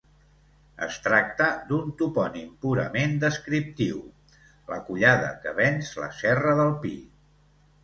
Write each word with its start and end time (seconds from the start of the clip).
Es 0.85 0.95
tracta 1.07 1.49
d'un 1.71 1.91
topònim 1.99 2.47
purament 2.63 3.13
descriptiu: 3.25 4.01
la 4.73 4.81
collada 4.89 5.31
que 5.47 5.55
venç 5.63 5.95
la 6.03 6.11
Serra 6.25 6.59
del 6.65 6.77
Pi. 6.89 6.97